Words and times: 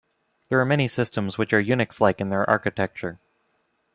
There 0.49 0.59
are 0.59 0.65
many 0.65 0.87
systems 0.87 1.37
which 1.37 1.53
are 1.53 1.61
Unix-like 1.61 2.19
in 2.19 2.29
their 2.29 2.49
architecture. 2.49 3.19